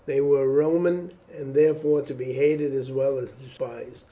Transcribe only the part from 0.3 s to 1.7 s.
Roman, and